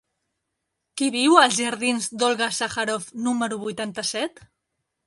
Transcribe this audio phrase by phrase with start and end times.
[1.01, 4.45] Qui viu als jardins d'Olga Sacharoff número vuitanta-set?